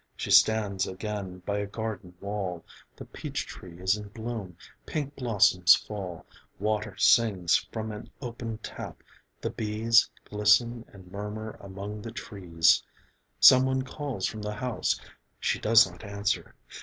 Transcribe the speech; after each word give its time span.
She 0.17 0.31
stands 0.31 0.87
again 0.87 1.43
by 1.45 1.59
a 1.59 1.67
garden 1.67 2.15
wall, 2.19 2.65
The 2.95 3.05
peach 3.05 3.45
tree 3.45 3.79
is 3.79 3.95
in 3.97 4.07
bloom, 4.07 4.57
pink 4.83 5.15
blossoms 5.15 5.75
fall, 5.75 6.25
Water 6.57 6.97
sings 6.97 7.57
from 7.71 7.91
an 7.91 8.09
opened 8.19 8.63
tap, 8.63 9.03
the 9.41 9.51
bees 9.51 10.09
Glisten 10.25 10.85
and 10.91 11.11
murmur 11.11 11.55
among 11.61 12.01
the 12.01 12.09
trees. 12.11 12.81
Someone 13.39 13.83
calls 13.83 14.25
from 14.25 14.41
the 14.41 14.55
house. 14.55 14.99
She 15.39 15.59
does 15.59 15.87
not 15.87 16.03
answer. 16.03 16.55